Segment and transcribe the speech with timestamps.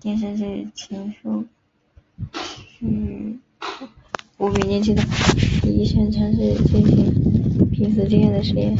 [0.00, 1.46] 电影剧情叙述
[4.40, 5.02] 五名年轻的
[5.62, 8.76] 医学生尝试进行濒死经验的实验。